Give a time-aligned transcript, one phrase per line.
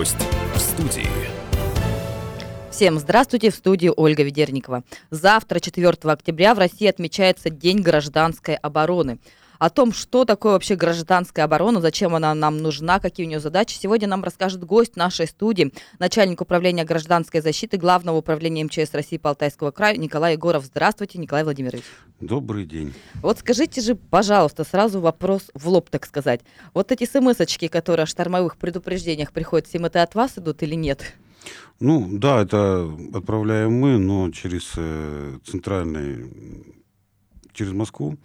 [0.00, 0.16] Гость
[0.54, 1.10] в студии.
[2.70, 4.82] Всем здравствуйте, в студии Ольга Ведерникова.
[5.10, 9.18] Завтра, 4 октября, в России отмечается День гражданской обороны.
[9.60, 13.76] О том, что такое вообще гражданская оборона, зачем она нам нужна, какие у нее задачи,
[13.76, 19.34] сегодня нам расскажет гость нашей студии, начальник управления гражданской защиты Главного управления МЧС России по
[19.70, 20.64] края Николай Егоров.
[20.64, 21.84] Здравствуйте, Николай Владимирович.
[22.20, 22.94] Добрый день.
[23.20, 26.40] Вот скажите же, пожалуйста, сразу вопрос в лоб, так сказать.
[26.72, 31.12] Вот эти смс-очки, которые о штормовых предупреждениях приходят, всем это от вас идут или нет?
[31.80, 36.32] Ну, да, это отправляем мы, но через э, центральный,
[37.52, 38.16] через Москву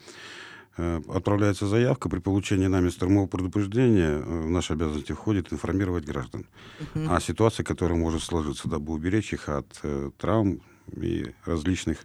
[0.77, 2.09] отправляется заявка.
[2.09, 6.45] При получении нами штормового предупреждения э, в наши обязанности входит информировать граждан
[6.93, 7.11] Мгм.
[7.13, 10.61] о ситуации, которая может сложиться, дабы уберечь их от э, травм
[10.95, 11.97] и различных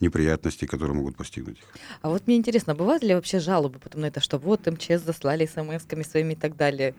[0.00, 1.64] неприятностей, которые могут постигнуть их.
[2.02, 5.46] А вот мне интересно, бывают ли вообще жалобы потом на это, что вот МЧС заслали
[5.46, 6.94] смс-ками своими и так далее?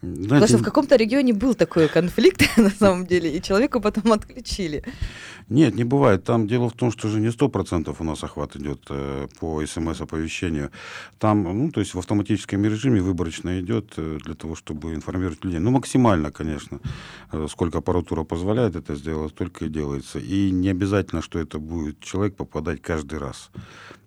[0.00, 4.12] Потому Знаете, что в каком-то регионе был такой конфликт, на самом деле, и человеку потом
[4.12, 4.84] отключили.
[5.48, 6.24] Нет, не бывает.
[6.24, 10.70] Там дело в том, что же не 100% у нас охват идет э, по СМС-оповещению.
[11.18, 15.58] Там, ну, то есть в автоматическом режиме выборочно идет э, для того, чтобы информировать людей.
[15.60, 16.80] Ну, максимально, конечно.
[17.32, 20.18] Э, сколько аппаратура позволяет это сделать, только и делается.
[20.18, 23.50] И не обязательно, что это будет человек попадать каждый раз.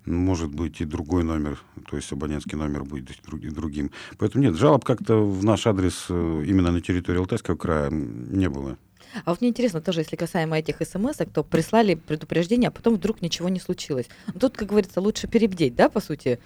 [0.06, 3.10] Может быть и другой номер, то есть абонентский номер будет
[3.54, 3.90] другим.
[4.18, 8.78] Поэтому нет, жалоб как-то в наш адрес э, именно на территории Алтайского края не было.
[9.24, 13.22] А вот мне интересно тоже, если касаемо этих смс, то прислали предупреждение, а потом вдруг
[13.22, 14.06] ничего не случилось.
[14.32, 16.38] Ну, Тут, как говорится, лучше перебдеть, да, по сути?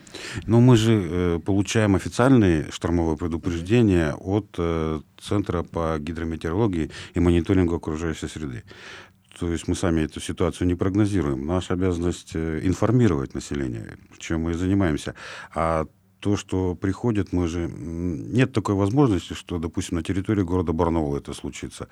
[0.46, 7.76] Но мы же э, получаем официальные штормовые предупреждения от э, Центра по гидрометеорологии и мониторингу
[7.76, 8.64] окружающей среды.
[9.38, 11.46] То есть мы сами эту ситуацию не прогнозируем.
[11.46, 15.14] Наша обязанность э, информировать население, чем мы и занимаемся.
[15.54, 15.86] А
[16.26, 17.70] то, что приходит, мы же...
[17.78, 21.86] Нет такой возможности, что, допустим, на территории города Барнаула это случится.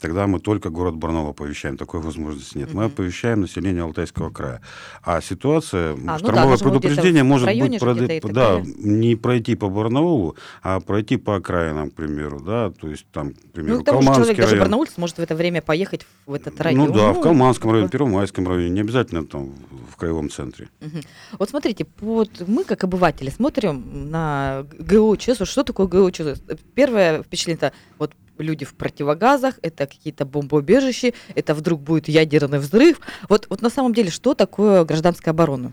[0.00, 1.76] Тогда мы только город Барнаул оповещаем.
[1.76, 2.74] Такой возможности нет.
[2.74, 2.92] Мы Мгм.
[2.92, 4.60] оповещаем население Алтайского края.
[5.02, 7.78] А ситуация, ну да, штормовое же может предупреждение в может быть
[8.22, 13.06] так да, не пройти по Барнаулу, а пройти по окраинам, к примеру, да, то есть
[13.12, 14.64] там, к примеру, Ну, тому же Калманский человек, даже район.
[14.64, 16.86] барнаульец, может в это время поехать в этот район.
[16.88, 17.92] Ну да, в Калманском районе, бы.
[17.92, 19.52] Первомайском районе, не обязательно там
[19.90, 20.68] в краевом центре.
[20.80, 21.02] Мгм.
[21.38, 25.46] Вот смотрите, вот мы, как обыватели, смотрим на ГОЧС.
[25.48, 26.42] Что такое ГОЧС?
[26.74, 33.00] Первое впечатление это вот люди в противогазах, это какие-то бомбоубежища, это вдруг будет ядерный взрыв.
[33.28, 35.72] Вот, вот на самом деле, что такое гражданская оборона?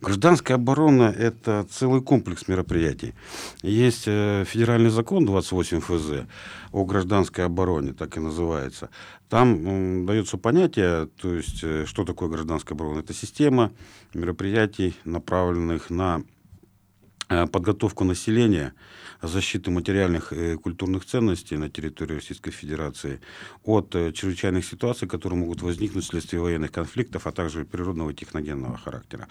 [0.00, 3.14] Гражданская оборона– это целый комплекс мероприятий.
[3.62, 6.26] Есть э, федеральный закон 28 ФЗ
[6.72, 8.90] о гражданской обороне, так и называется.
[9.28, 13.00] Там дается понятие, то есть э, что такое гражданская оборона.
[13.00, 13.72] Это система
[14.14, 16.22] мероприятий, направленных на
[17.30, 18.72] подготовку населения,
[19.22, 23.20] защиты материальных и культурных ценностей на территории Российской Федерации
[23.64, 28.76] от э, чрезвычайных ситуаций, которые могут возникнуть вследствие военных конфликтов, а также природного и техногенного
[28.76, 29.28] характера.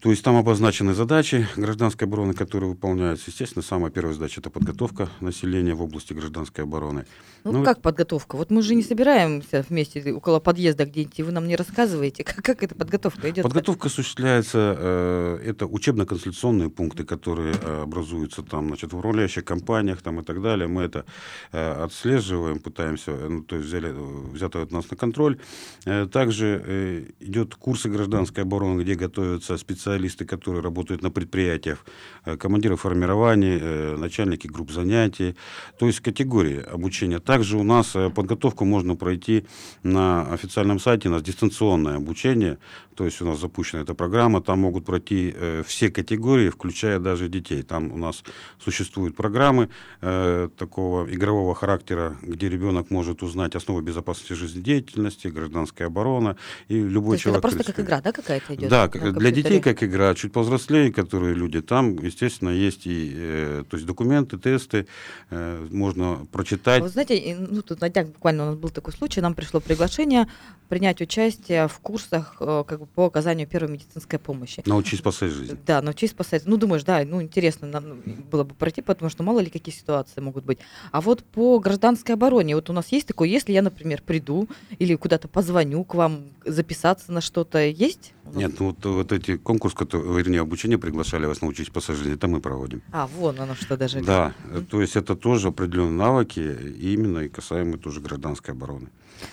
[0.00, 3.30] То есть там обозначены задачи гражданской обороны, которые выполняются.
[3.30, 7.04] Естественно, самая первая задача– это подготовка населения в области гражданской обороны.
[7.42, 8.36] Ну, Ну, как подготовка?
[8.36, 12.44] Вот мы же не собираемся вместе около подъезда где-нибудь, и вы нам не рассказываете, как,
[12.44, 13.42] как эта подготовка идет.
[13.42, 20.20] Подготовка осуществляется, э, это учебно-консультационные пункты, которые э, образуются там, значит, в управляющих компаниях там,
[20.20, 20.68] и так далее.
[20.68, 21.06] Мы это
[21.50, 23.92] э, отслеживаем, пытаемся, э, ну, то есть взяли,
[24.32, 25.40] взято от нас на контроль.
[25.86, 29.87] Э, также э, идет курсы гражданской обороны, где готовятся специалисты,
[30.24, 31.84] которые работают на предприятиях,
[32.24, 35.34] э, командиры формирований, э, начальники групп занятий,
[35.78, 37.18] то есть категории обучения.
[37.18, 39.44] Также у нас э, подготовку можно пройти
[39.82, 42.58] на официальном сайте, у нас дистанционное обучение,
[42.96, 45.34] то есть у нас запущена эта программа, там могут пройти
[45.64, 47.62] все категории, включая даже детей.
[47.62, 48.24] Там у нас
[48.58, 49.68] существуют программы
[50.00, 56.36] такого игрового характера, где ребенок может узнать основы безопасности жизнедеятельности, гражданская оборона
[56.68, 57.42] и любой есть это человек.
[57.42, 58.68] просто как игра, да, какая-то идет?
[58.68, 63.76] Да, для детей как игра, чуть повзрослее, которые люди, там, естественно, есть и э, то
[63.76, 64.86] есть документы, тесты,
[65.30, 66.82] э, можно прочитать.
[66.82, 70.26] Вы знаете, ну, тут на днях буквально у нас был такой случай, нам пришло приглашение
[70.68, 74.62] принять участие в курсах э, как бы, по оказанию первой медицинской помощи.
[74.66, 75.58] Научись спасать жизнь.
[75.66, 76.42] Да, научись спасать.
[76.46, 80.20] Ну, думаешь, да, ну, интересно нам было бы пройти, потому что мало ли какие ситуации
[80.20, 80.58] могут быть.
[80.92, 84.48] А вот по гражданской обороне, вот у нас есть такое, если я, например, приду
[84.78, 88.12] или куда-то позвоню к вам, записаться на что-то, есть?
[88.34, 89.36] Нет, ну вот, вот эти
[89.68, 92.82] конкурс, который, вернее, обучение приглашали вас научить жизнь, это мы проводим.
[92.92, 94.00] А, вон оно что даже.
[94.00, 94.66] Да, Мгм.
[94.66, 98.88] то есть это тоже определенные навыки, именно и касаемые тоже гражданской обороны.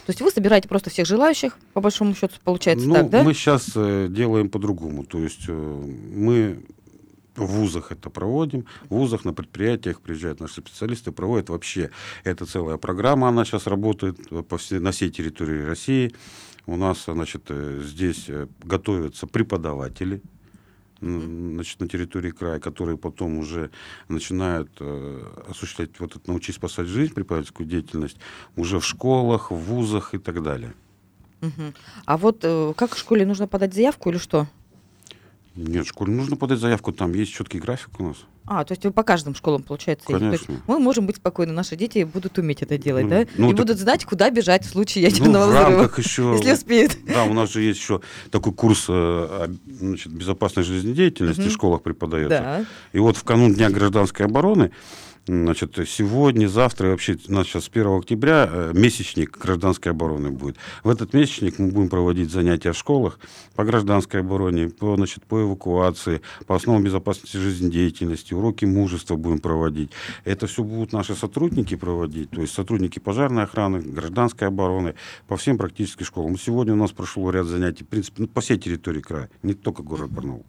[0.06, 3.24] То есть вы собираете просто всех желающих, по большому счету, получается ну, так, да?
[3.24, 3.70] мы сейчас
[4.10, 5.04] делаем по-другому.
[5.04, 5.84] То есть э,
[6.16, 6.58] мы
[7.38, 11.90] В вузах это проводим, в вузах, на предприятиях приезжают наши специалисты, проводят вообще.
[12.24, 14.18] Это целая программа, она сейчас работает
[14.48, 16.14] по всей, на всей территории России.
[16.68, 20.22] У нас, значит, э, здесь э, готовятся преподаватели,
[21.00, 23.70] значит, на территории края, которые потом уже
[24.08, 28.18] начинают э, осуществлять вот это «Научись спасать жизнь», преподавательскую деятельность,
[28.56, 30.74] уже в школах, в вузах и так далее.
[31.42, 31.74] Угу.
[32.06, 34.48] А вот э, как в школе нужно подать заявку или что?
[35.56, 38.18] Нет, в школе нужно подать заявку, там есть четкий график у нас.
[38.48, 40.30] А, то есть вы по каждым школам, получается, Конечно.
[40.32, 43.26] То есть мы можем быть спокойны, наши дети будут уметь это делать, Ну, да?
[43.38, 46.34] ну, И так- будут знать, куда бежать в случае Ну, ядерного в взрыва, рамках еще...
[46.38, 46.98] если успеют.
[47.08, 52.30] Да, у нас же есть еще такой курс э, значит, безопасной жизнедеятельности в школах преподается.
[52.40, 52.66] Да.
[52.94, 54.72] И вот в канун Дня гражданской обороны,
[55.28, 60.32] значит, сегодня, завтра, и вообще у нас сейчас с 1 октября э, месячник гражданской обороны
[60.32, 60.58] будет.
[60.84, 63.20] В этот месячник мы будем проводить занятия в школах
[63.56, 69.92] по гражданской обороне, по, значит, по эвакуации, по основам безопасности жизнедеятельности, уроки мужества будем проводить.
[70.24, 74.96] Это все будут наши сотрудники проводить, то есть сотрудники пожарной охраны, гражданской обороны,
[75.28, 76.32] по всем практически школам.
[76.32, 79.54] Вот Сегодня у нас прошло ряд занятий, в принципе, ну, по всей территории края, не
[79.54, 80.46] только город Барнаул.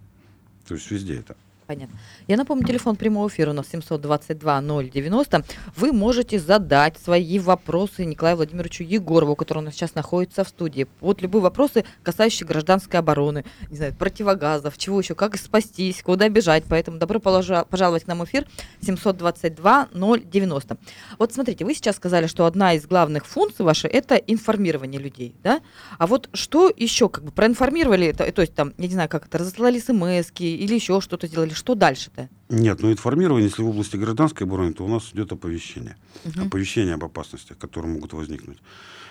[0.68, 1.36] То есть везде это.
[1.66, 1.98] Понятно.
[2.28, 5.44] Я напомню, телефон прямого эфира у нас 722-090.
[5.74, 10.86] Вы можете задать свои вопросы Николаю Владимировичу Егорову, который у нас сейчас находится в студии.
[11.00, 16.62] Вот любые вопросы, касающиеся гражданской обороны, не знаю, противогазов, чего еще, как спастись, куда бежать.
[16.68, 18.46] Поэтому добро пожаловать к нам в эфир
[18.82, 20.78] 722-090.
[21.18, 25.60] Вот смотрите, вы сейчас сказали, что одна из главных функций вашей– это информирование людей, да?
[25.98, 29.26] А вот что еще, как бы проинформировали, то, то есть там, я не знаю, как
[29.26, 32.28] это, разослали смс или еще что-то сделали, что дальше-то?
[32.48, 35.96] Нет, ну информирование, если в области гражданской обороны, то у нас идет оповещение.
[36.24, 36.46] Мгм.
[36.46, 38.58] Оповещение об опасностях, которые могут возникнуть.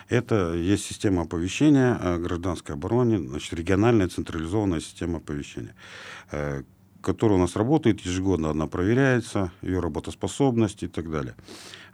[0.08, 5.74] Это есть система оповещения о гражданской обороне, значит, региональная централизованная система оповещения,
[6.32, 6.64] э,
[7.02, 11.36] которая у нас работает, ежегодно она проверяется, ее работоспособность и так далее.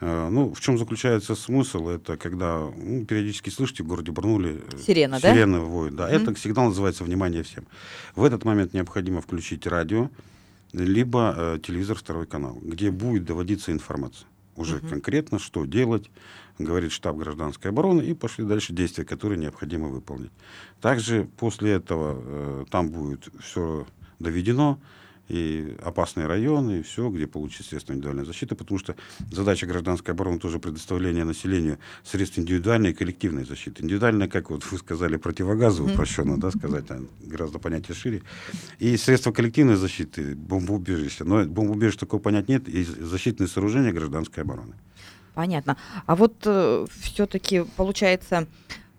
[0.02, 1.88] Э, Ну, в чем заключается смысл?
[1.90, 5.34] Это когда ну, периодически слышите в городе Барнуле э, Сирена, да?
[5.34, 5.96] сирены воют.
[5.96, 6.16] Да, Мгм.
[6.30, 7.66] это сигнал называется «Внимание всем».
[8.16, 10.10] В этот момент необходимо включить радио,
[10.74, 14.28] либо э, телевизор второй канал, где будет доводиться информация.
[14.56, 14.90] Уже Мгм.
[14.90, 16.10] конкретно, что делать,
[16.60, 20.32] говорит штаб гражданской обороны, и пошли дальше действия, которые необходимо выполнить.
[20.82, 23.88] Также после этого э, там будет все
[24.20, 24.80] доведено,
[25.32, 28.96] и опасные районы, и все, где получить средства индивидуальной защиты, потому что
[29.32, 33.82] задача гражданской обороны тоже предоставление населению средств индивидуальной и коллективной защиты.
[33.82, 36.86] Индивидуальная, как вот вы сказали, противогазы, упрощенно, да, сказать,
[37.22, 38.24] гораздо понятие шире.
[38.80, 41.24] И средства коллективной защиты, бомбоубежища.
[41.24, 44.74] Но бомбоубежище такого понять нет, и защитные сооружения гражданской обороны.
[45.34, 45.78] Понятно.
[46.08, 46.36] А вот
[47.00, 48.48] все-таки получается,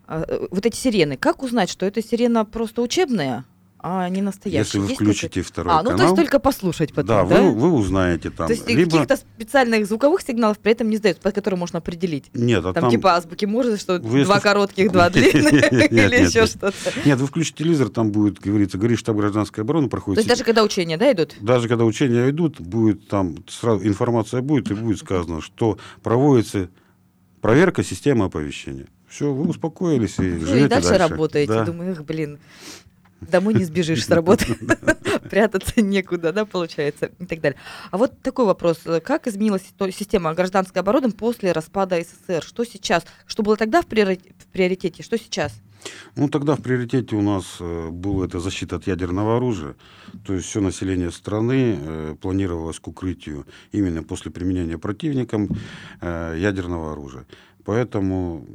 [0.08, 3.44] э, вот эти сирены, как узнать, что эта сирена просто учебная,
[3.82, 4.58] а не настоящая?
[4.60, 7.24] Если вы Есть включите какой-то- второй А, ну канал, то есть только послушать потом, да,
[7.24, 7.42] да?
[7.42, 8.46] Вы, вы узнаете там.
[8.46, 8.90] То есть либо...
[8.90, 12.26] каких-то специальных звуковых сигналов при этом не сдают, по которым можно определить.
[12.32, 12.90] Нет, а Там, там...
[12.90, 16.72] типа азбуки Морзе, что Вы два если- коротких, два длинных, или еще что-то.
[17.04, 20.18] Нет, вы включите телевизор, там будет говорится, говорит штаб гражданской обороны, То проходит...
[20.18, 21.34] есть даже когда учения, да, идут?
[21.40, 26.68] Даже когда учения идут, будет там сразу информация будет, и будет сказано, что проводится
[27.40, 28.86] проверка системы оповещения.
[29.08, 31.52] Все, вы успокоились и Ну живете и дальше, работаете.
[31.52, 31.64] Да.
[31.64, 32.38] Думаю, эх, блин,
[33.30, 34.56] домой не сбежишь с работы,
[35.30, 37.58] прятаться некуда, да, получается, и так далее.
[37.90, 38.80] А вот такой вопрос.
[39.04, 39.62] Как изменилась
[39.92, 42.42] система гражданской обороны после распада СССР?
[42.42, 43.04] Что сейчас?
[43.26, 45.02] Что было тогда в приоритете?
[45.02, 45.52] Что сейчас?
[46.16, 49.74] Ну, тогда в приоритете у нас э, была эта защита от ядерного оружия.
[50.24, 55.48] То есть все население страны э, планировалось к укрытию именно после применения противником
[56.00, 57.26] э, ядерного оружия.
[57.64, 58.46] Поэтому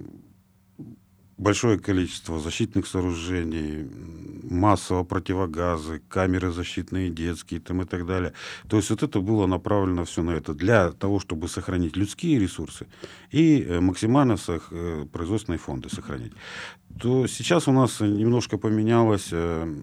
[1.37, 3.89] большое количество защитных сооружений,
[4.43, 8.33] массово противогазы, камеры защитные детские там, и так далее.
[8.67, 12.87] То есть вот это было направлено все на это для того, чтобы сохранить людские ресурсы
[13.31, 16.33] и э, максимально сох- э, производственные фонды сохранить.
[16.99, 19.75] То сейчас у нас немножко поменялось, э,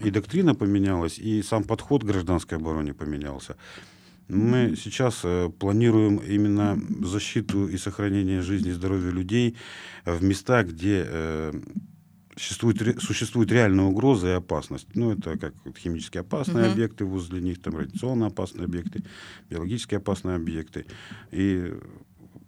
[0.00, 3.56] и доктрина поменялась, и сам подход к гражданской обороне поменялся.
[4.28, 9.56] Мы сейчас э, планируем именно защиту и сохранение жизни и здоровья людей
[10.04, 11.52] в местах, где э,
[12.36, 14.88] существует, существует реальная угроза и опасность.
[14.94, 16.72] Ну, это как химически опасные Мгм.
[16.72, 19.02] объекты возле них, там радиационно опасные объекты,
[19.50, 20.86] биологически опасные объекты.
[21.30, 21.74] И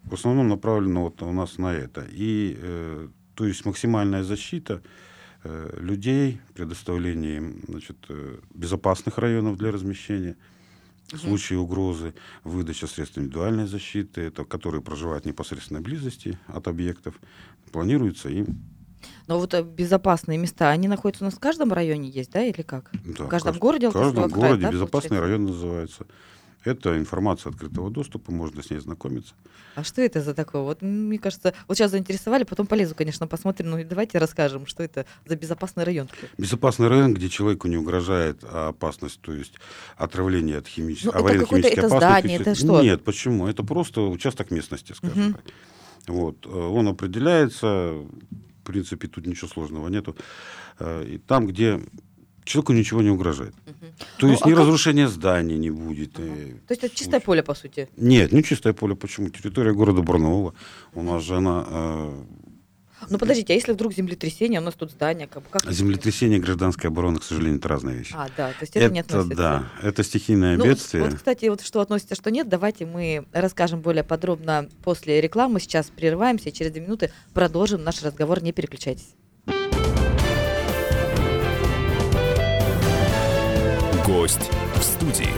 [0.04, 2.06] в основном направлено вот у нас на это.
[2.10, 4.82] И э, то есть максимальная защита
[5.42, 10.36] э, людей, предоставление им значит, э, безопасных районов для размещения,
[11.12, 17.14] в случае угрозы, выдача средств индивидуальной защиты, это, которые проживают в непосредственной близости от объектов,
[17.72, 18.60] планируется им
[19.26, 22.62] Но вот э, безопасные места, они находятся у нас в каждом районе есть, да, или
[22.62, 22.90] как?
[23.04, 25.20] Да, в каждом кажд- городе В каждом края, городе да, безопасный получается?
[25.20, 26.06] район называется.
[26.64, 29.34] Это информация открытого доступа, можно с ней знакомиться.
[29.74, 30.62] А что это за такое?
[30.62, 33.70] Вот мне кажется, вот сейчас заинтересовали, потом полезу, конечно, посмотрим.
[33.70, 36.08] Ну и давайте расскажем, что это за безопасный район.
[36.38, 39.54] Безопасный район, где человеку не угрожает опасность, то есть
[39.96, 42.82] отравление от химической, Ну, это какое-то- это здание, это что?
[42.82, 43.46] Нет, почему?
[43.46, 45.34] Это просто участок местности, скажем Мгм.
[45.34, 45.44] так.
[46.06, 46.46] Вот.
[46.46, 50.16] э, Он определяется, в принципе, тут ничего сложного нету.
[50.78, 51.80] Э, И там, где
[52.44, 53.54] человеку ничего не угрожает.
[53.66, 53.94] Мгм.
[54.18, 56.18] То Ну, есть а ни как- разрушения зданий не будет.
[56.18, 56.26] Ага.
[56.28, 57.88] э, То есть это чистое поле, по сути.
[57.96, 58.94] Нет, не чистое поле.
[58.94, 59.28] Почему?
[59.30, 60.54] Территория города Барнаула.
[60.94, 61.64] У нас же она...
[61.68, 62.22] э,
[63.10, 66.40] Ну подождите, а если вдруг землетрясение, у нас тут здание, как, как это Землетрясение и
[66.40, 68.14] граданская оборона, к сожалению, это разные вещи.
[68.16, 69.36] А, да, то есть это, не относится.
[69.36, 71.04] да, это стихийное Ну, бедствие.
[71.04, 75.60] Вот, кстати, вот что относится, что нет, давайте мы расскажем более подробно после рекламы.
[75.60, 78.42] Сейчас прерываемся и через две минуты продолжим наш разговор.
[78.42, 79.08] Не переключайтесь.
[84.24, 85.28] Гость в студии.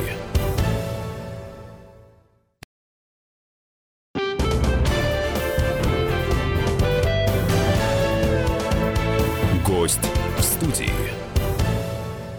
[9.67, 9.99] Гость
[10.39, 11.06] в студии.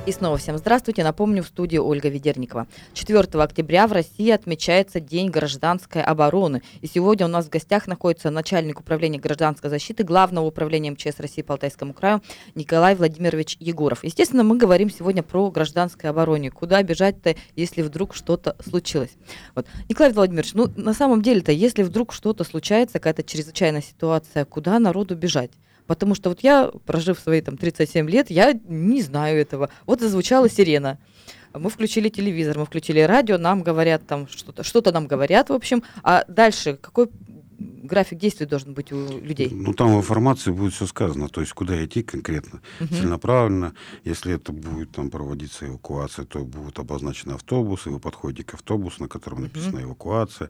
[0.08, 1.04] И снова всем здравствуйте.
[1.04, 2.68] Напомню, в студии Ольга Ведерникова.
[2.94, 6.62] 4 октября в России отмечается День гражданской обороны.
[6.80, 11.42] И сегодня у нас в гостях находится начальник управления гражданской защиты Главного управления МЧС России
[11.42, 12.22] по Алтайскому краю
[12.56, 14.06] Николай Владимирович Егоров.
[14.06, 16.52] Естественно, мы говорим сегодня про гражданской обороне.
[16.52, 19.12] Куда бежать-то, если вдруг что-то случилось?
[19.56, 19.68] Вот.
[19.90, 25.18] Николай Владимирович, ну на самом деле-то, если вдруг что-то случается, какая-то чрезвычайная ситуация, куда народу
[25.18, 25.52] бежать?
[25.88, 29.70] Потому что вот я, прожив свои там 37 лет, я не знаю этого.
[29.86, 31.00] Вот зазвучала сирена.
[31.54, 35.84] Мы включили телевизор, мы включили радио, нам говорят там что-то, что-то нам говорят, в общем.
[36.04, 37.10] А дальше какой
[37.60, 39.50] график действий должен быть у людей?
[39.52, 42.96] Ну, там в информации будет все сказано, то есть куда идти конкретно, Мгм.
[42.96, 43.74] целенаправленно.
[44.04, 49.08] Если это будет там проводиться эвакуация, то будут обозначены автобусы, вы подходите к автобусу, на
[49.08, 50.50] котором написана эвакуация,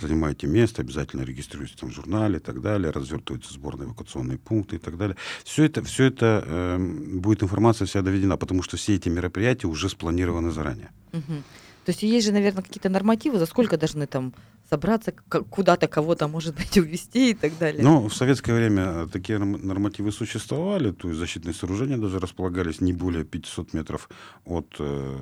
[0.00, 4.78] занимаете место, обязательно регистрируетесь там в журнале и так далее, развертываются сборные эвакуационные пункты и
[4.78, 5.16] так далее.
[5.44, 9.88] Все это, все это эм, будет информация вся доведена, потому что все эти мероприятия уже
[9.88, 10.90] спланированы заранее.
[11.12, 11.44] Мгм.
[11.84, 14.34] То есть есть же, наверное, какие-то нормативы, за сколько должны там
[14.68, 15.12] собраться,
[15.50, 17.82] куда-то кого-то, может быть, увезти и так далее.
[17.82, 22.80] Ну, в советское время э, такие норм- нормативы существовали, то есть защитные сооружения даже располагались
[22.80, 24.08] не более 500 метров
[24.44, 25.18] от э,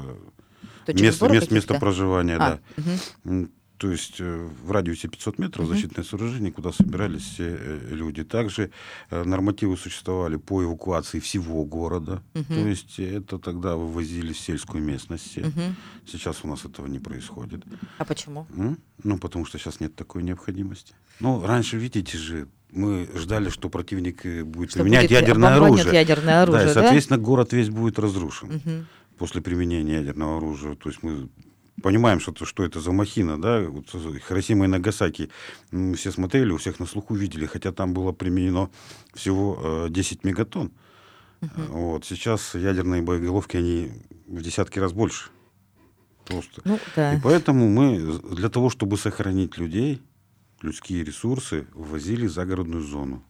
[0.89, 2.61] места, мест, места проживания, А, да.
[3.25, 3.51] мгм.
[3.79, 8.23] То есть э, в радиусе 500 метров защитное сооружение, куда собирались все э, люди.
[8.23, 8.71] Также
[9.11, 12.23] э, нормативы существовали по эвакуации всего города.
[12.33, 15.39] То есть это тогда вывозили в сельскую местность.
[16.07, 17.63] Сейчас у нас этого не происходит.
[17.99, 18.47] А почему?
[19.03, 20.95] Ну, потому что сейчас нет такой необходимости.
[21.21, 25.95] Ну, раньше, видите же, мы ждали, что противник будет Что применять будет ядерное оружие.
[25.95, 26.81] ядерное оружие, да, да?
[26.81, 28.87] и, соответственно, город весь будет разрушен
[29.19, 30.75] после применения ядерного оружия.
[30.75, 31.29] То есть мы
[31.83, 35.31] понимаем, что, это- что это за махина, да, вот Хиросима и Нагасаки
[35.73, 38.71] м, все смотрели, у всех на слуху видели, хотя там было применено
[39.15, 40.71] всего э, 10 мегатонн.
[41.43, 43.93] Э, Вот, сейчас ядерные боеголовки, они
[44.27, 45.31] в десятки раз больше.
[46.25, 46.63] Просто.
[46.65, 47.15] Ну, да.
[47.15, 50.01] И поэтому мы для того, чтобы сохранить людей,
[50.63, 53.23] людские ресурсы, ввозили загородную зону.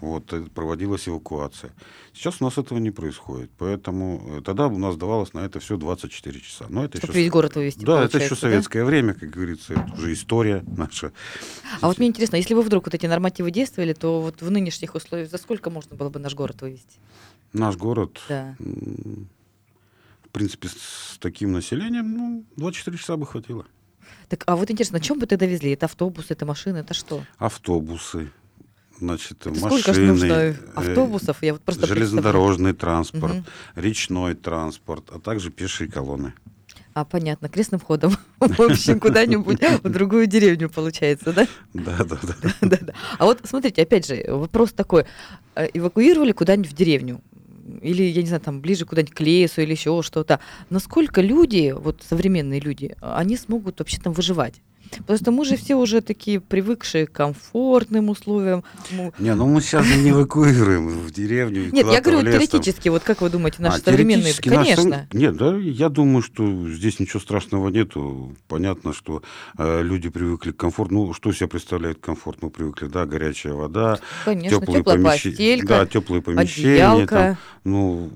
[0.00, 1.72] Вот, э, проводилась эвакуация.
[2.12, 3.50] Сейчас у нас этого не происходит.
[3.58, 6.66] Поэтому э, тогда у нас давалось на это все 24 часа.
[6.68, 7.22] Но это Чтобы еще...
[7.22, 8.40] весь город вывести, Да, это еще получается, да?
[8.50, 11.12] советское время, как говорится, это уже история наша.
[11.80, 14.94] А вот мне интересно, если бы вдруг вот эти нормативы действовали, то вот в нынешних
[14.94, 16.98] условиях за сколько можно было бы наш город вывести?
[17.52, 18.54] Наш город, Да.
[18.58, 23.66] в принципе, с таким населением, ну, 24 часа бы хватило.
[24.28, 25.72] Так, а вот интересно, на чем бы тогда везли?
[25.72, 27.24] Это автобус, это машины, это что?
[27.38, 28.30] Автобусы,
[28.98, 31.42] значит, Это машины, нужно э, автобусов?
[31.42, 33.44] Я вот просто железнодорожный транспорт, Мгм.
[33.76, 36.34] речной транспорт, а также пешие колонны.
[36.94, 38.16] А, понятно, крестным входом.
[38.40, 41.46] В общем, куда-нибудь в другую деревню получается, да?
[41.74, 42.92] Да, да, да.
[43.18, 45.04] А вот смотрите, опять же, вопрос такой.
[45.54, 47.20] Э, Эвакуировали куда-нибудь в деревню?
[47.82, 50.40] Или, я не знаю, там ближе куда-нибудь к лесу или еще что-то.
[50.70, 54.62] Насколько люди, вот современные люди, они смогут вообще там выживать?
[54.90, 58.64] Потому что мы же все уже такие привыкшие к комфортным условиям.
[58.90, 61.70] Мы- Не, ну мы сейчас не эвакуируем в деревню.
[61.72, 64.34] Нет, я говорю теоретически, вот как вы думаете, наши А, современные...
[64.34, 65.08] Конечно.
[65.12, 68.34] Нет, да, я думаю, что здесь ничего страшного нету.
[68.48, 69.22] Понятно, что
[69.56, 70.94] э, люди привыкли к комфорту.
[70.94, 72.38] Ну, что себя представляет комфорт?
[72.42, 75.62] Мы привыкли, да, горячая вода, Конечно, теплые помещения.
[75.64, 76.68] Да, теплые помещения.
[76.88, 77.14] одеялка.
[77.14, 78.10] Там, ну,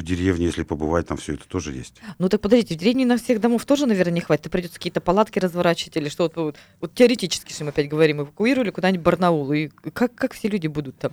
[0.00, 2.00] в деревне, если побывать, там все это тоже есть.
[2.18, 4.50] Ну так подождите, в деревне на всех домов тоже, наверное, не хватит.
[4.50, 6.30] Придется какие-то палатки разворачивать или что.
[6.34, 9.52] Вот, вот, теоретически, что мы опять говорим, эвакуировали куда-нибудь Барнаул.
[9.52, 11.12] И как, как все люди будут там?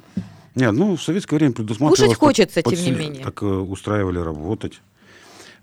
[0.55, 1.99] Нет, ну, в советское время предусматривалось...
[1.99, 3.23] Кушать хочется, под тем не менее.
[3.23, 4.81] Так э, устраивали работать.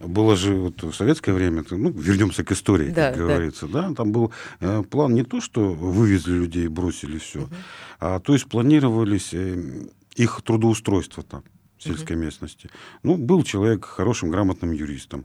[0.00, 3.22] Было же вот в советское время, ну, вернемся к истории, Да, как да.
[3.22, 7.48] говорится, да, там был э, план не то, что вывезли людей, бросили все,
[8.00, 11.42] а то есть планировались э, их трудоустройство там,
[11.84, 12.70] сельской местности.
[13.02, 15.24] Ну, был человек хорошим, грамотным юристом,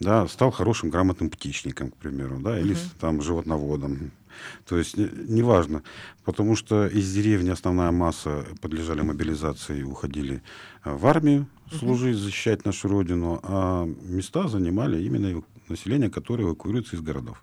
[0.00, 4.10] да, стал хорошим, грамотным птичником, к примеру, да, или с- там животноводом.
[4.66, 5.82] То есть не- неважно,
[6.24, 10.42] потому что из деревни основная масса подлежали мобилизации и уходили
[10.84, 11.46] э, в армию
[11.78, 17.42] служить, защищать нашу родину, а места занимали именно население, которое эвакуируется из городов.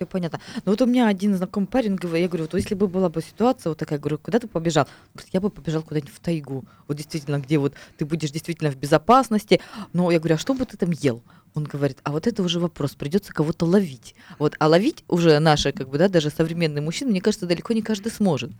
[0.00, 0.40] Все понятно.
[0.64, 3.68] Но вот у меня один знакомый парень, я говорю, вот если бы была бы ситуация
[3.68, 4.84] вот такая, говорю, куда ты побежал?
[4.86, 6.64] Он говорит, я бы побежал куда-нибудь в тайгу.
[6.88, 9.60] Вот действительно, где вот ты будешь действительно в безопасности.
[9.92, 11.22] Но я говорю, а что бы ты там ел?
[11.52, 14.14] Он говорит, а вот это уже вопрос, придется кого-то ловить.
[14.38, 17.82] Вот, а ловить уже наши, как бы, да, даже современные мужчины, мне кажется, далеко не
[17.82, 18.52] каждый сможет.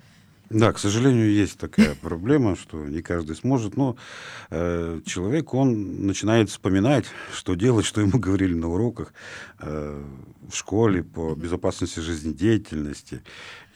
[0.51, 3.97] Да, к сожалению, есть такая проблема, что не каждый сможет, но
[4.51, 9.15] э, человек, он начинает вспоминать, что делать, что ему говорили на уроках
[9.61, 10.05] э,
[10.49, 13.23] в школе по безопасности жизнедеятельности.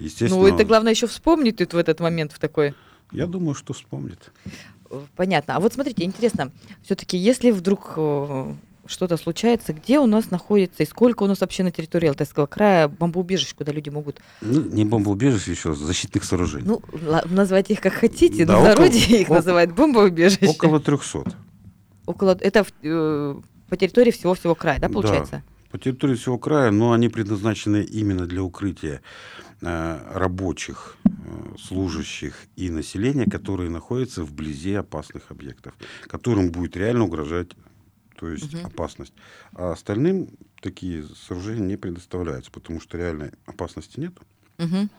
[0.01, 2.75] Естественно, Ну, это главное еще вспомнить тут в этот момент в такой
[3.15, 4.33] я думаю, что вспомнит.
[5.17, 5.57] Понятно.
[5.57, 6.51] А вот смотрите, интересно,
[6.83, 8.55] все-таки, если вдруг э,
[8.87, 12.89] что-то случается, где у нас находится и сколько у нас вообще на территории Алтайского края
[12.89, 16.67] бомбоубежищ, куда люди могут, Ну, не бомбоубежище, еще защитных сооружений.
[16.67, 16.83] ну,
[17.31, 20.47] назвать их как хотите, Да, но около- народе их около- называют бомбоубежище.
[20.47, 21.33] Около 300.
[22.07, 23.35] Около, это в- э,
[23.69, 24.93] по территории всего-всего края, да, Да.
[24.95, 25.43] получается?
[25.71, 29.01] По территории всего края, но они предназначены именно для укрытия
[29.67, 31.11] э, рабочих, э,
[31.59, 35.73] служащих и населения, которые находятся вблизи опасных объектов,
[36.07, 37.49] которым будет реально угрожать
[38.19, 38.67] то есть Мгм.
[38.67, 39.13] опасность.
[39.55, 40.29] А остальным
[40.61, 44.15] такие сооружения не предоставляются, потому что реальной опасности нет.
[44.59, 44.91] Мгм.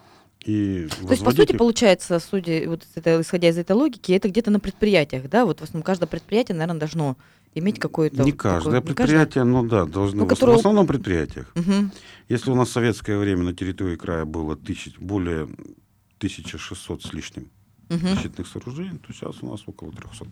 [0.45, 4.29] И То есть, по сути, их- получается, судя, вот это- исходя из этой логики, это
[4.29, 5.45] где-то на предприятиях, да?
[5.45, 7.17] Вот в основном каждое предприятие, наверное, должно
[7.55, 8.21] иметь какое-то...
[8.21, 11.51] не каждое такое- не предприятие, ну да, должно Ну, в которое- в основном предприятиях.
[11.55, 11.91] Мгм.
[12.29, 15.47] Если у нас в советское время на территории края было тысяч, более
[16.19, 17.49] 1600 с лишним
[17.89, 18.15] Мгм.
[18.15, 20.27] защитных сооружений, то сейчас у нас около 300.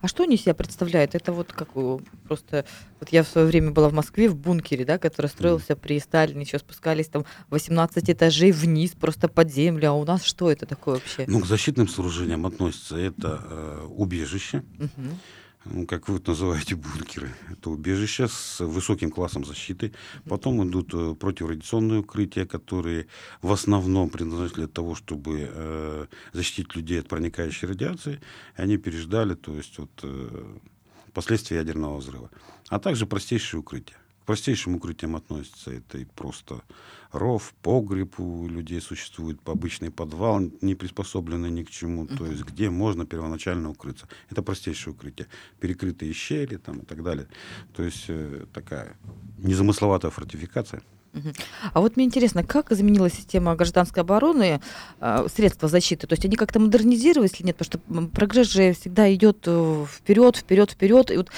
[0.00, 1.14] А что они себя представляют?
[1.14, 2.64] Это вот как э, просто...
[3.00, 6.42] Вот я в свое время была в Москве в бункере, да, который строился при Сталине,
[6.42, 9.90] еще спускались там 18 этажей вниз, просто под землю.
[9.90, 11.24] А у нас что это такое вообще?
[11.26, 15.18] Ну, к защитным сооружениям относится это э, убежище, Мгм.
[15.64, 17.34] Ну, как вы это называете, бункеры.
[17.50, 19.92] Это убежище с высоким классом защиты.
[20.24, 23.06] Потом идут э, противорадиационные укрытия, которые
[23.42, 28.20] в основном предназначены для того, чтобы э, защитить людей от проникающей радиации.
[28.56, 30.56] И они переждали, то есть вот, э,
[31.12, 32.30] последствия ядерного взрыва.
[32.68, 33.96] А также простейшие укрытия.
[34.30, 36.62] Простейшим укрытиям относятся это и просто
[37.10, 42.70] ров, погреб у людей существует, обычный подвал, не приспособленный ни к чему, то есть где
[42.70, 44.06] можно первоначально укрыться.
[44.30, 45.26] Это простейшее укрытие.
[45.58, 47.26] Перекрытые щели там, и так далее.
[47.74, 48.96] То есть э, такая
[49.38, 50.80] незамысловатая фортификация.
[51.72, 54.60] А вот мне интересно, как изменилась система гражданской обороны,
[55.00, 56.06] а, средства защиты?
[56.06, 57.56] То есть они как-то модернизировались или нет?
[57.56, 61.10] Потому что прогресс же всегда идет вперед, вперед, вперед.
[61.10, 61.30] И вот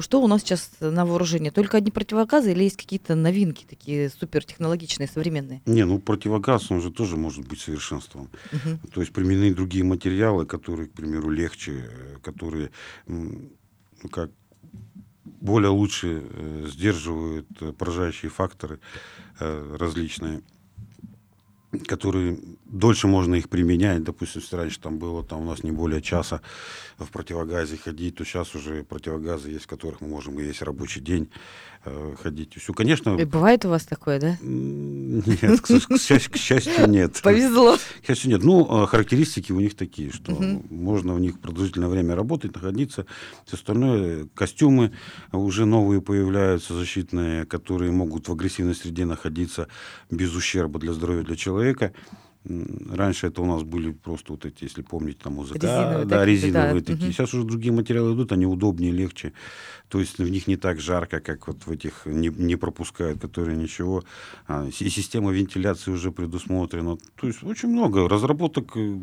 [0.00, 1.50] что у нас сейчас на вооружении?
[1.50, 5.62] Только одни противогазы или есть какие-то новинки такие супертехнологичные, современные?
[5.66, 8.30] Не, ну противогаз, он же тоже может быть совершенствован.
[8.52, 8.78] Мгм.
[8.92, 12.70] То есть применены другие материалы, которые, к примеру, легче, э, которые
[13.06, 13.50] ну,
[14.10, 14.30] как
[15.40, 18.80] более лучше э, сдерживают э, поражающие факторы
[19.38, 20.42] э, различные,
[21.86, 24.02] которые дольше можно их применять.
[24.04, 26.40] Допустим, если раньше там было там у нас не более часа
[26.98, 31.00] в противогазе ходить, то сейчас уже противогазы есть, в которых мы можем и весь рабочий
[31.00, 31.28] день
[32.22, 32.54] ходить.
[32.60, 34.36] Все, конечно, И бывает у вас такое, да?
[34.42, 35.68] нет, к, к
[36.00, 37.20] счастью, к счастью, нет.
[37.22, 37.76] Повезло.
[38.02, 38.42] К счастью, нет.
[38.42, 40.64] Ну, э, характеристики у них такие, что Мгм.
[40.70, 43.06] можно в них продолжительное время работать, находиться.
[43.44, 44.92] Все остальное, э, костюмы
[45.32, 49.68] уже новые появляются, защитные, которые могут в агрессивной среде находиться
[50.10, 51.92] без ущерба для здоровья для человека.
[52.90, 56.34] Раньше это у нас были просто вот эти, если помните, там УЗК, Резиновые да, такие,
[56.34, 56.92] резиновые да.
[56.92, 57.12] такие.
[57.12, 59.32] Сейчас уже другие материалы идут, они удобнее, легче.
[59.88, 63.56] То есть в них не так жарко, как вот в этих не, не пропускают, которые
[63.56, 64.04] ничего.
[64.46, 66.96] А, и система вентиляции уже предусмотрена.
[67.16, 68.96] То есть очень много разработок, э,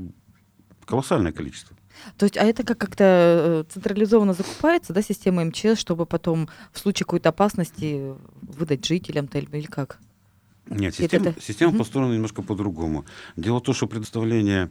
[0.85, 1.75] колоссальное количество.
[2.17, 6.79] То есть, а это как как-то э, централизованно закупается, да, система МЧС, чтобы потом в
[6.79, 9.99] случае какой-то опасности выдать жителям-то или как?
[10.67, 11.33] Нет, Это система, да.
[11.41, 11.79] система Мгм.
[11.79, 13.05] построена немножко по-другому.
[13.35, 14.69] Дело в том, что предоставление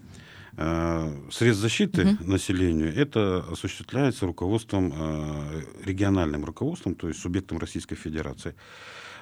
[0.57, 2.31] Э, средств защиты угу.
[2.31, 8.55] населению это осуществляется руководством, э, региональным руководством, то есть субъектом Российской Федерации.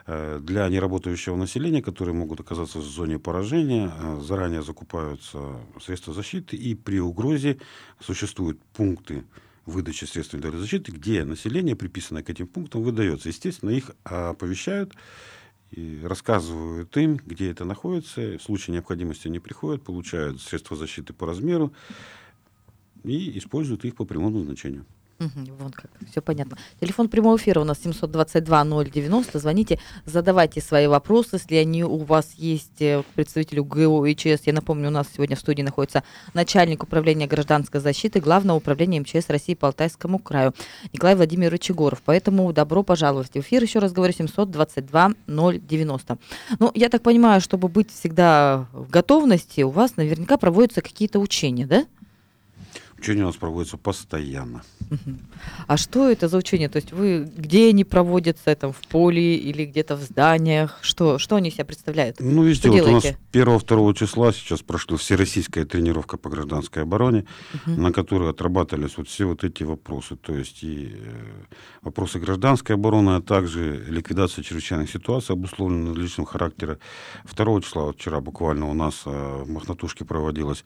[0.06, 5.38] Э, для неработающего населения, которые могут оказаться в зоне поражения, заранее закупаются
[5.80, 7.58] средства защиты, и при угрозе
[8.00, 9.22] существуют пункты
[9.66, 13.28] выдачи средств индивидуальной защиты, где население, приписанное к этим пунктам, выдается.
[13.28, 14.96] Естественно, их оповещают
[15.70, 18.38] и рассказывают им, где это находится.
[18.38, 21.72] В случае необходимости они приходят, получают средства защиты по размеру
[23.04, 24.84] и используют их по прямому назначению.
[25.20, 26.56] Угу, вон как, все понятно.
[26.80, 29.38] Телефон прямого эфира у нас 722-090.
[29.38, 34.46] Звоните, задавайте свои вопросы, если они у вас есть э, представителю ГО и ЧС.
[34.46, 39.28] Я напомню, у нас сегодня в студии находится начальник управления гражданской защиты Главного управления МЧС
[39.28, 40.54] России по Алтайскому краю
[40.94, 42.00] Николай Владимирович Егоров.
[42.02, 43.62] Поэтому добро пожаловать в эфир.
[43.62, 46.18] Еще раз говорю, 722-090.
[46.58, 51.66] Ну, я так понимаю, чтобы быть всегда в готовности, у вас наверняка проводятся какие-то учения,
[51.66, 51.84] да?
[53.00, 54.62] Учения у нас проводятся постоянно.
[55.66, 56.68] А что это за учения?
[56.68, 60.78] То есть вы где они проводятся, там в поле или где-то в зданиях?
[60.82, 62.16] Что, что они себя представляют?
[62.20, 63.18] Ну, видите, что вот делаете?
[63.34, 67.80] у нас 1-2 числа сейчас прошла всероссийская тренировка по гражданской обороне, угу.
[67.80, 70.16] на которой отрабатывались вот все вот эти вопросы.
[70.16, 71.44] То есть и э,
[71.80, 76.78] вопросы гражданской обороны, а также ликвидация чрезвычайных ситуаций, обусловленных личным характера.
[77.24, 80.64] 2 числа, вот вчера буквально у нас э, в Махнатушке проводилось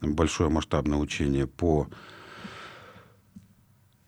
[0.00, 1.88] большое масштабное учение по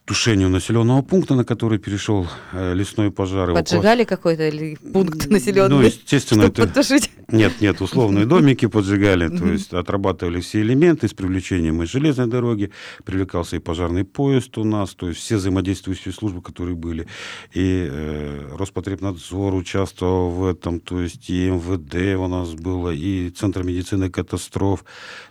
[0.07, 3.53] тушению населенного пункта, на который перешел э, лесной пожар.
[3.53, 4.17] Поджигали около...
[4.17, 5.69] какой-то ли пункт населенный?
[5.69, 6.67] Ну, естественно, это...
[6.67, 7.11] потушить?
[7.29, 12.71] Нет, нет, условные домики поджигали, то есть отрабатывали все элементы с привлечением и железной дороги,
[13.05, 17.09] привлекался и пожарный поезд у нас, то есть все взаимодействующие службы, которые были,
[17.53, 23.65] и э, Роспотребнадзор участвовал в этом, то есть и МВД у нас было, и Центр
[23.65, 24.85] медицины катастроф,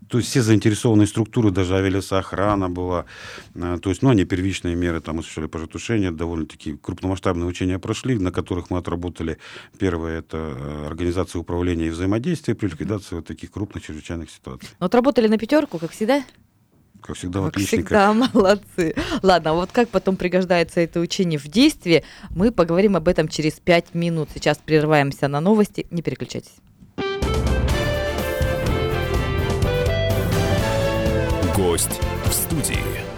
[0.09, 3.05] то есть все заинтересованные структуры, даже авиалесоохрана была,
[3.53, 8.17] э, то есть, ну, они первично различные меры там осуществляли пожаротушение, довольно-таки крупномасштабные учения прошли,
[8.17, 9.37] на которых мы отработали.
[9.77, 14.69] Первое– это э, организация управления и взаимодействия при ликвидации вот таких крупных чрезвычайных ситуаций.
[14.79, 16.23] Ну, вот работали на пятерку, как всегда?
[17.01, 18.95] Как всегда, как всегда, молодцы.
[19.21, 23.53] Ладно, а вот как потом пригождается это учение в действии, мы поговорим об этом через
[23.53, 24.29] пять минут.
[24.33, 26.55] Сейчас прерываемся на новости, не переключайтесь.
[31.55, 33.14] Гость в студии.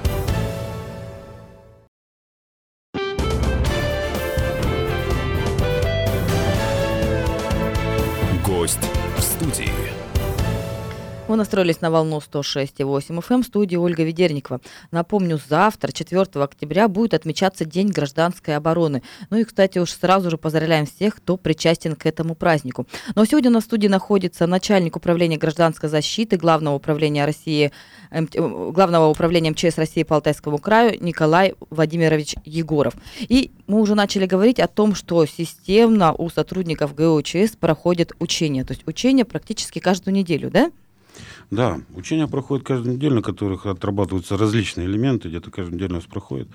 [11.27, 14.61] Вы настроились на волну 106,8 FM, студии Ольга Ведерникова.
[14.91, 19.03] Напомню, завтра, 4 октября, будет отмечаться День гражданской обороны.
[19.29, 22.87] Ну и, кстати, уж сразу же поздравляем всех, кто причастен к этому празднику.
[23.13, 27.73] Но сегодня на студии находится начальник управления гражданской защиты Главного управления России,
[28.09, 32.93] Главного управления МЧС России по Алтайскому краю Николай Владимирович Егоров.
[33.19, 38.63] И мы уже начали говорить о том, что системно у сотрудников ГОЧС проходят учения.
[38.63, 40.71] То есть учения практически каждую неделю, да?
[41.49, 46.05] Да, учения проходят каждую неделю, на которых отрабатываются различные элементы, где-то каждую неделю у нас
[46.05, 46.49] проходят.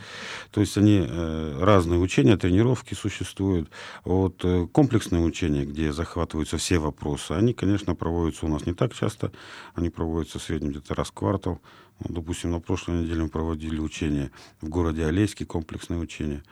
[0.50, 3.70] То есть они э, разные учения, тренировки существуют.
[4.05, 8.92] Вот э, комплексные учения, где захватываются все вопросы, они, конечно, проводятся у нас не так
[8.92, 9.33] часто.
[9.74, 11.62] Они проводятся в среднем где-то раз в квартал.
[12.00, 16.42] Допустим, на прошлой неделе мы проводили учения в городе Олейске, комплексные учения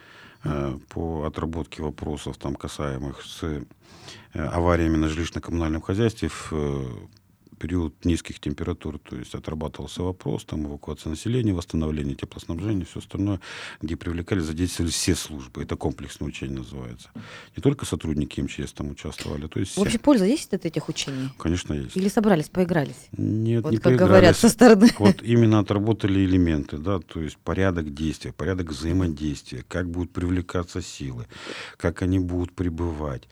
[0.45, 3.45] э, по отработке вопросов, там, касаемых с
[4.33, 6.53] авариями на жилищно-коммунальном хозяйстве в
[7.61, 13.39] период низких температур, то есть отрабатывался вопрос, там эвакуация населения, восстановление теплоснабжения, все остальное,
[13.83, 15.63] где привлекали, задействовали все службы.
[15.63, 17.11] Это комплексное учение называется.
[17.57, 19.47] Не только сотрудники МЧС там участвовали.
[19.47, 21.29] То есть Вообще польза есть от этих учений?
[21.39, 21.97] Конечно, есть.
[21.97, 23.09] Или собрались, поигрались?
[23.13, 24.09] Нет, вот не как поигрались.
[24.09, 24.89] говорят со стороны.
[24.99, 31.27] Вот именно отработали элементы, да, то есть порядок действия, порядок взаимодействия, как будут привлекаться силы,
[31.77, 33.29] как они будут пребывать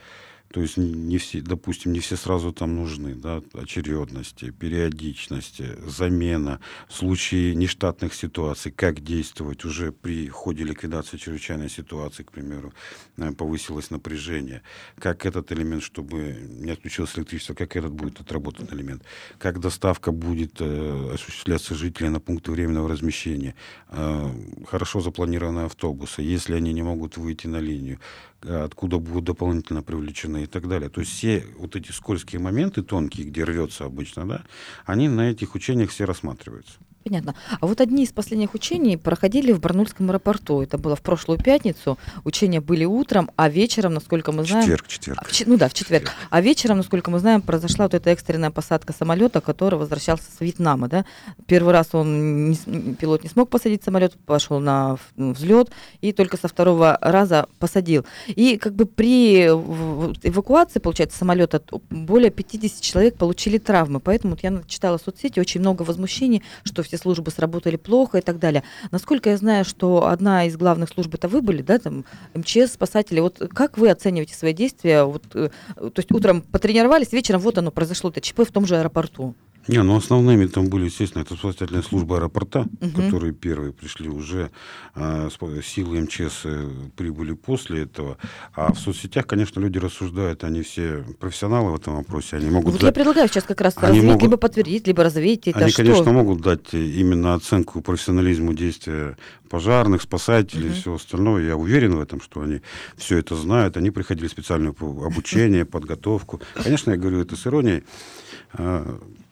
[0.51, 6.95] то есть не все, допустим, не все сразу там нужны, да, очередности, периодичности, замена, в
[6.95, 9.65] случае нештатных ситуаций, как действовать.
[9.67, 12.73] Уже при ходе ликвидации чрезвычайной ситуации, к примеру,
[13.19, 14.63] э, повысилось напряжение,
[14.99, 19.03] как этот элемент, чтобы не отключилось электричество, как этот будет отработан элемент,
[19.39, 23.55] как доставка будет э, осуществляться жителей на пункты временного размещения,
[23.91, 24.31] э,
[24.67, 28.01] хорошо запланированные автобусы, если они не могут выйти на линию,
[28.41, 30.88] откуда будут дополнительно привлечены и так далее.
[30.88, 34.44] То есть все вот эти скользкие моменты, тонкие, где рвется обычно, да,
[34.85, 36.79] они на этих учениях все рассматриваются.
[37.05, 37.35] Понятно.
[37.61, 40.61] А вот одни из последних учений проходили в Барнульском аэропорту.
[40.63, 41.99] Это было в прошлую пятницу.
[42.25, 44.65] Учения были утром, а вечером, насколько мы знаем...
[44.65, 45.19] Четверг, четверг.
[45.21, 46.11] А, в, ну да, в четверг.
[46.31, 50.89] А вечером, насколько мы знаем, произошла вот эта экстренная посадка самолета, который возвращался с Вьетнама.
[50.89, 51.05] Да?
[51.47, 52.57] Первый раз он не,
[52.95, 58.05] пилот не смог посадить самолет, пошел на взлет, и только со второго раза посадил.
[58.27, 64.01] И как бы при эвакуации, получается, самолета более 50 человек получили травмы.
[64.01, 68.20] Поэтому вот я читала в соцсети очень много возмущений, что все службы сработали плохо и
[68.20, 68.64] так далее.
[68.90, 73.20] Насколько я знаю, что одна из главных служб это вы были, да, там МЧС, спасатели.
[73.20, 75.05] Вот как вы оцениваете свои действия?
[75.05, 78.77] Вот, э, то есть утром потренировались, вечером вот оно произошло, это ЧП в том же
[78.77, 79.35] аэропорту.
[79.68, 83.02] Не, ну основными там были, естественно, это спасательная служба аэропорта, угу.
[83.02, 84.50] которые первые пришли уже,
[84.94, 85.28] э,
[85.62, 88.16] силы МЧС э, прибыли после этого.
[88.54, 92.72] А в соцсетях, конечно, люди рассуждают, они все профессионалы в этом вопросе, они могут...
[92.72, 95.70] Вот дать, я предлагаю сейчас как раз развеять, могут, либо подтвердить, либо развеять это Они,
[95.70, 95.83] что?
[95.83, 99.16] конечно, могут дать именно оценку профессионализму действия
[99.50, 100.74] пожарных, спасателей угу.
[100.74, 101.38] и всего остального.
[101.38, 102.62] Я уверен в этом, что они
[102.96, 103.76] все это знают.
[103.76, 106.40] Они приходили специальное обучение, подготовку.
[106.54, 107.83] Конечно, я говорю это с иронией.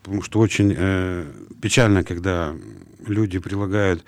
[0.07, 1.27] Потому что очень э,
[1.61, 2.55] печально, когда
[3.05, 4.05] люди прилагают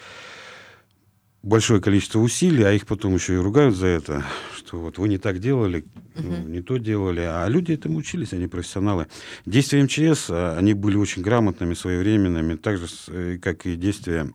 [1.42, 4.24] большое количество усилий, а их потом еще и ругают за это,
[4.56, 5.84] что вот вы не так делали,
[6.14, 6.48] uh-huh.
[6.48, 9.08] не то делали, а люди этому учились, они профессионалы.
[9.44, 14.32] Действия МЧС, а, они были очень грамотными, своевременными, так же, э, как и действия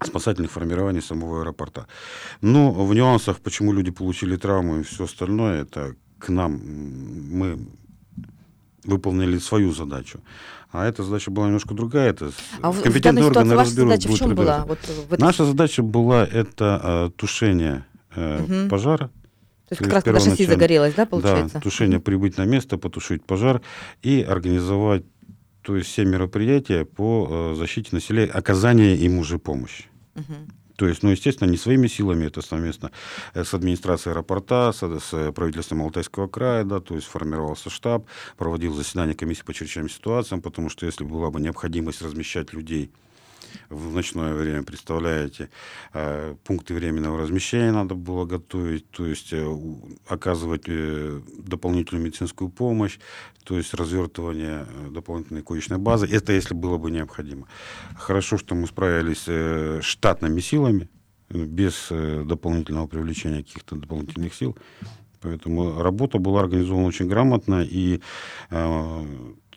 [0.00, 1.88] спасательных формирований самого аэропорта.
[2.42, 7.58] Но в нюансах, почему люди получили травму и все остальное, это к нам, мы
[8.86, 10.20] выполнили свою задачу.
[10.76, 12.10] А эта задача была немножко другая.
[12.10, 14.64] Это а компетентные в органы ваша задача в чем была?
[14.66, 15.20] Вот в этой...
[15.20, 18.68] Наша задача была это э, тушение э, угу.
[18.68, 19.08] пожара.
[19.68, 21.54] То есть, как раз когда шасси загорелось, да, получается?
[21.54, 23.62] Да, тушение, прибыть на место, потушить пожар
[24.02, 25.04] и организовать
[25.62, 29.86] то есть все мероприятия по э, защите населения, оказание им уже помощи.
[30.14, 30.34] Угу.
[30.76, 32.90] То есть, ну, естественно, не своими силами, это совместно
[33.34, 38.74] э, с администрацией аэропорта, с, с правительством Алтайского края, да, то есть формировался штаб, проводил
[38.74, 42.90] заседание комиссии по чрезвычайным ситуациям, потому что если была бы необходимость размещать людей
[43.68, 45.50] в ночное время, представляете,
[45.92, 49.46] э, пункты временного размещения надо было готовить, то есть э,
[50.06, 52.98] оказывать э, дополнительную медицинскую помощь,
[53.44, 56.06] то есть развертывание дополнительной коечной базы.
[56.06, 57.46] Это если было бы необходимо.
[57.96, 60.88] Хорошо, что мы справились штатными силами,
[61.28, 64.56] без дополнительного привлечения каких-то дополнительных сил.
[65.20, 68.00] Поэтому работа была организована очень грамотно, и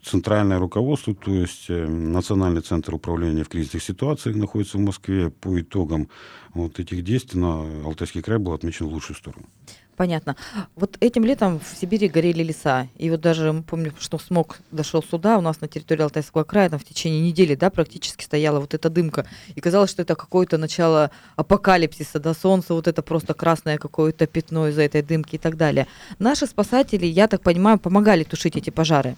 [0.04, 5.30] центральное руководство, то есть э, Национальный центр управления в кризисных ситуациях находится в Москве.
[5.30, 6.10] По итогам
[6.54, 9.46] вот этих действий на Алтайский край был отмечен в лучшую сторону.
[10.00, 10.38] Понятно.
[10.78, 12.88] Вот этим летом в Сибири горели леса.
[12.98, 16.80] И вот даже помню, что смог дошел сюда, у нас на территории Алтайского края, там
[16.80, 19.26] в течение недели, да, практически стояла вот эта дымка.
[19.56, 24.70] И казалось, что это какое-то начало апокалипсиса, да, солнце, вот это просто красное какое-то пятно
[24.70, 25.86] из-за этой дымки и так далее.
[26.18, 29.18] Наши спасатели, я так понимаю, помогали тушить эти пожары.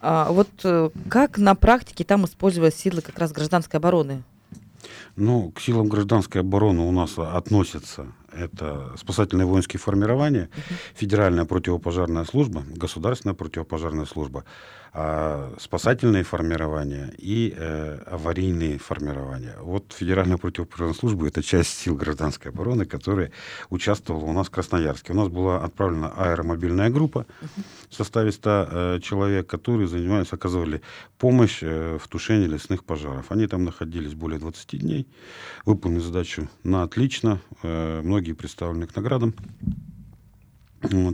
[0.00, 4.22] А вот э, как на практике там использовать силы как раз гражданской обороны?
[5.16, 10.48] Ну, к силам гражданской обороны у нас относятся это спасательные воинские формирования,
[10.94, 14.44] Федеральная противопожарная служба, Государственная противопожарная служба,
[15.58, 19.56] спасательные формирования и э, аварийные формирования.
[19.60, 23.32] Вот Федеральная противопожарная служба– это часть сил гражданской обороны, которая
[23.70, 25.12] участвовала у нас в Красноярске.
[25.12, 27.26] У нас была отправлена аэромобильная группа
[27.90, 30.80] в составе 100 э, человек, которые занимались, оказывали
[31.18, 33.32] помощь э, в тушении лесных пожаров.
[33.32, 35.08] Они там находились более 20 дней,
[35.64, 39.34] выполнили задачу на отлично, э, многие представлены к наградам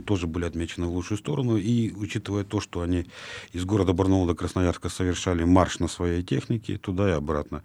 [0.05, 1.57] тоже были отмечены в лучшую сторону.
[1.57, 3.05] И учитывая то, что они
[3.53, 7.63] из города Барнаула до Красноярска совершали марш на своей технике туда и обратно,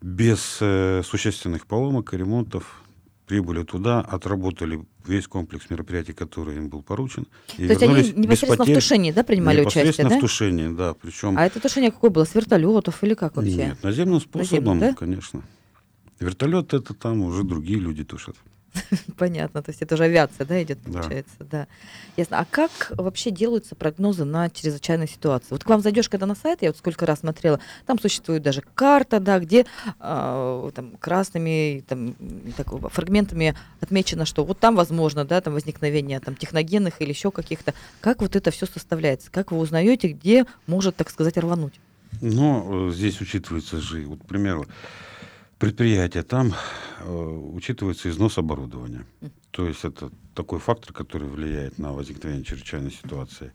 [0.00, 2.82] без э, существенных поломок и ремонтов,
[3.30, 7.28] прибыли туда, отработали весь комплекс мероприятий, который им был поручен.
[7.58, 10.18] И То есть они непосредственно потерь, в тушении да, принимали непосредственно участие?
[10.18, 10.94] Непосредственно в тушении, да.
[10.94, 11.38] Причем...
[11.38, 12.24] А это тушение какое было?
[12.24, 13.54] С вертолетов или как вообще?
[13.54, 14.94] Нет, наземным способом, Наземным, да?
[14.94, 15.42] конечно.
[16.18, 18.34] Вертолет это там уже другие люди тушат.
[19.16, 21.46] Понятно, то есть это уже авиация, да, идет, получается, да.
[21.50, 21.66] да.
[22.16, 22.38] Ясно.
[22.38, 25.48] А как вообще делаются прогнозы на чрезвычайные ситуации?
[25.50, 28.62] Вот к вам зайдешь, когда на сайт, я вот сколько раз смотрела, там существует даже
[28.74, 29.66] карта, да, где
[29.98, 32.14] э, там красными там,
[32.56, 37.74] так, фрагментами отмечено, что вот там возможно, да, там возникновение там техногенных или еще каких-то.
[38.00, 39.30] Как вот это все составляется?
[39.30, 41.80] Как вы узнаете, где может, так сказать, рвануть?
[42.20, 44.66] Ну, здесь учитывается же, вот, к примеру,
[45.60, 46.54] предприятия, там
[47.00, 47.14] э,
[47.52, 49.04] учитывается износ оборудования.
[49.50, 53.52] То есть это такой фактор, который влияет на возникновение чрезвычайной ситуации.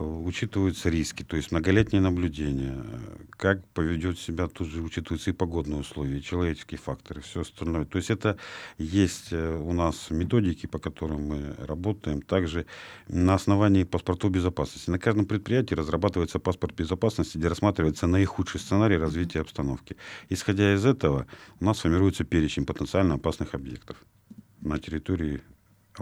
[0.00, 2.82] Учитываются риски, то есть многолетнее наблюдение,
[3.30, 7.84] как поведет себя, тут же учитываются и погодные условия, и человеческие факторы, все остальное.
[7.84, 8.38] То есть это
[8.78, 12.22] есть э, у нас методики, по которым мы работаем.
[12.22, 12.66] Также
[13.08, 14.90] на основании паспортов безопасности.
[14.90, 19.96] На каждом предприятии разрабатывается паспорт безопасности, где рассматривается наихудший сценарий развития обстановки.
[20.28, 21.26] Исходя из этого,
[21.60, 23.96] у нас формируется перечень потенциально опасных объектов
[24.60, 25.42] на территории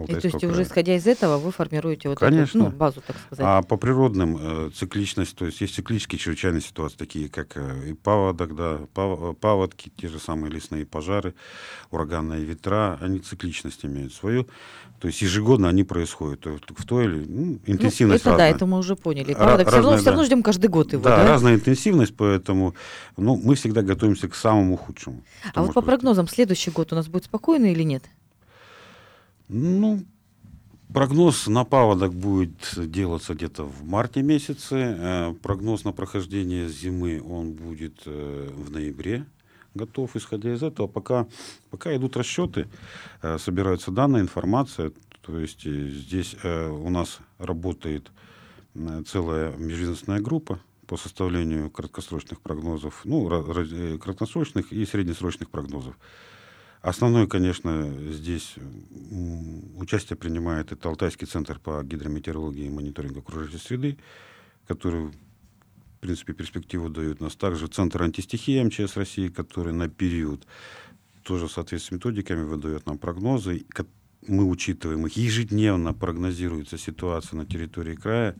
[0.05, 0.51] и, то есть края.
[0.51, 2.59] уже исходя из этого вы формируете вот Конечно.
[2.59, 3.45] эту ну, базу, так сказать.
[3.45, 7.93] А по природным э, цикличность, то есть есть циклические чрезвычайные ситуации, такие как э, и
[7.93, 11.33] паводок, да, пав, э, паводки, те же самые лесные пожары,
[11.91, 14.47] ураганные ветра, они цикличность имеют свою.
[14.99, 18.51] То есть ежегодно они происходят в той или ну, интенсивность ну, это разная.
[18.51, 19.33] да, это мы уже поняли.
[19.33, 19.97] Ра- все, равно, да.
[19.97, 21.17] все равно ждем каждый год его, да?
[21.17, 22.75] Да, разная интенсивность, поэтому
[23.15, 25.23] ну, мы всегда готовимся к самому худшему.
[25.53, 28.03] А вот по прогнозам, следующий год у нас будет спокойный или нет?
[29.49, 30.05] Ну,
[30.93, 34.75] Прогноз на паводок будет делаться где-то в марте месяце.
[34.75, 39.27] Э, прогноз на прохождение зимы он будет э, в ноябре
[39.75, 40.15] готов.
[40.15, 41.27] Исходя из этого, пока,
[41.69, 42.67] пока идут расчеты,
[43.21, 44.91] э, собираются данные, информация.
[45.21, 48.09] То есть здесь у нас работает
[49.05, 53.29] целая межведомственная группа по составлению краткосрочных прогнозов, ну,
[53.99, 55.95] краткосрочных и среднесрочных прогнозов.
[56.81, 58.55] Основной, конечно, здесь
[59.75, 63.97] участие принимает это Алтайский центр по гидрометеорологии и мониторингу окружающей среды,
[64.65, 67.35] который, в принципе, перспективу дает нас.
[67.35, 70.47] Также Центр антистихии МЧС России, который на период
[71.23, 73.65] тоже в соответствии с методиками выдает нам прогнозы.
[74.25, 75.17] Мы учитываем их.
[75.17, 78.37] Ежедневно прогнозируется ситуация на территории края.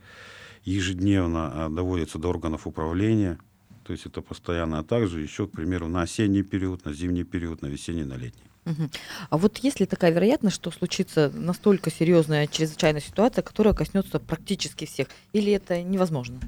[0.64, 3.38] Ежедневно а, доводится до органов управления–
[3.90, 7.64] то есть это постоянно, а также еще, к примеру, на осенний период, на зимний период,
[7.64, 8.44] на весенний, на летний.
[9.32, 14.86] А вот есть ли такая вероятность, что случится настолько серьезная чрезвычайная ситуация, которая коснется практически
[14.86, 16.40] всех, или это невозможно?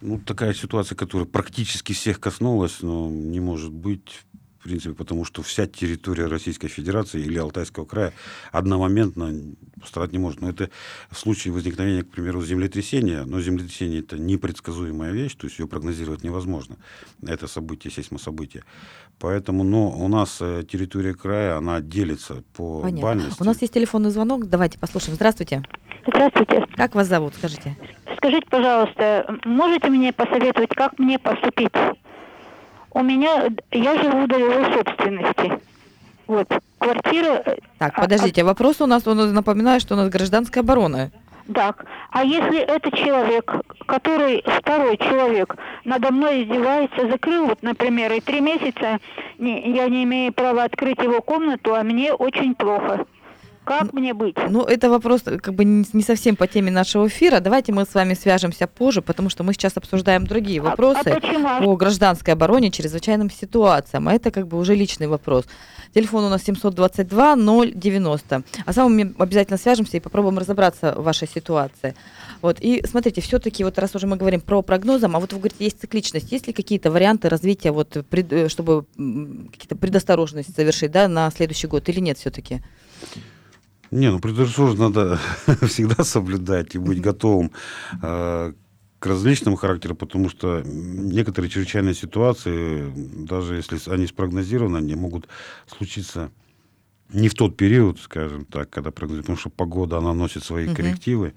[0.00, 4.22] Ну, такая ситуация, которая практически всех коснулась, но не может быть
[4.64, 8.14] в принципе, потому что вся территория Российской Федерации или Алтайского края
[8.50, 9.30] одномоментно
[9.78, 10.40] пострадать не может.
[10.40, 10.70] Но это
[11.10, 16.24] в случае возникновения, к примеру, землетрясения, но землетрясение это непредсказуемая вещь, то есть ее прогнозировать
[16.24, 16.76] невозможно.
[17.22, 18.64] Это событие, сейсмособытие.
[19.18, 23.02] Поэтому, но у нас э, территория края, она делится по Понятно.
[23.02, 23.42] бальности.
[23.42, 25.16] У нас есть телефонный звонок, давайте послушаем.
[25.16, 25.62] Здравствуйте.
[26.06, 26.64] Здравствуйте.
[26.74, 27.76] Как вас зовут, скажите?
[28.16, 31.72] Скажите, пожалуйста, можете мне посоветовать, как мне поступить?
[32.94, 35.60] У меня, я живу в долевой собственности.
[36.28, 37.42] Вот, квартира...
[37.44, 41.10] Э, так, а, подождите, а, вопрос у нас, он напоминает, что у нас гражданская оборона.
[41.52, 43.52] Так, а если это человек,
[43.86, 48.98] который, второй человек, надо мной издевается, закрыл, вот, например, и три месяца
[49.38, 53.04] не, я не имею права открыть его комнату, а мне очень плохо.
[53.64, 54.36] Как мне быть?
[54.50, 57.40] Ну, это вопрос как бы не совсем по теме нашего эфира.
[57.40, 61.62] Давайте мы с вами свяжемся позже, потому что мы сейчас обсуждаем другие вопросы а, а
[61.62, 64.08] по гражданской обороне, чрезвычайным ситуациям.
[64.08, 65.46] А это как бы уже личный вопрос.
[65.94, 68.44] Телефон у нас 722-090.
[68.66, 71.94] А с вами мы обязательно свяжемся и попробуем разобраться в вашей ситуации.
[72.42, 72.58] Вот.
[72.60, 75.80] И смотрите, все-таки, вот раз уже мы говорим про прогнозы, а вот вы говорите, есть
[75.80, 78.84] цикличность, есть ли какие-то варианты развития, вот, э, чтобы
[79.52, 82.60] какие-то предосторожности совершить да, на следующий год или нет все-таки?
[83.94, 85.20] Не, ну предосторожность надо
[85.68, 87.52] всегда соблюдать и быть готовым
[88.02, 88.52] э,
[88.98, 92.92] к различному характеру, потому что некоторые чрезвычайные ситуации,
[93.24, 95.28] даже если они спрогнозированы, они могут
[95.68, 96.32] случиться
[97.12, 100.74] не в тот период, скажем так, когда прогнозируют, потому что погода, она носит свои угу.
[100.74, 101.32] коррективы.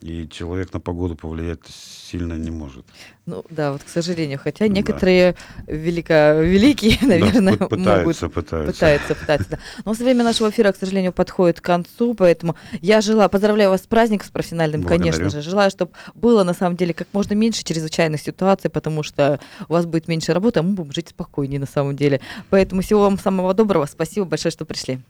[0.00, 2.84] И человек на погоду повлиять сильно не может.
[3.24, 4.38] Ну да, вот к сожалению.
[4.38, 5.34] Хотя некоторые
[5.66, 5.72] да.
[5.72, 8.34] велико, великие, наверное, да, пытаются, могут...
[8.34, 9.14] Пытаются, пытаются.
[9.14, 9.58] Пытаются, да.
[9.84, 13.86] Но время нашего эфира, к сожалению, подходит к концу, поэтому я желаю, поздравляю вас с
[13.86, 15.12] праздником, с профессиональным, Благодарю.
[15.12, 15.40] конечно же.
[15.48, 19.86] Желаю, чтобы было, на самом деле, как можно меньше чрезвычайных ситуаций, потому что у вас
[19.86, 22.20] будет меньше работы, а мы будем жить спокойнее, на самом деле.
[22.50, 23.86] Поэтому всего вам самого доброго.
[23.86, 25.00] Спасибо большое, что пришли.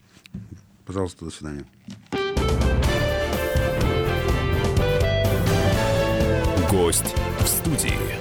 [0.85, 1.65] Пожалуйста, до свидания.
[6.75, 8.14] Гость в студии.